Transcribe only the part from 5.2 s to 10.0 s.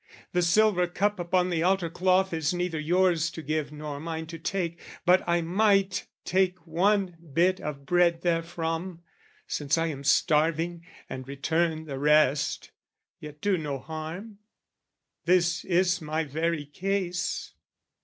I might take one bit of bread therefrom, "Since I